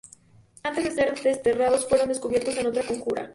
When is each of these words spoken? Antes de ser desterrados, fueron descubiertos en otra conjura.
Antes 0.63 0.83
de 0.85 0.89
ser 0.95 1.21
desterrados, 1.21 1.87
fueron 1.87 2.07
descubiertos 2.09 2.57
en 2.57 2.65
otra 2.65 2.81
conjura. 2.81 3.29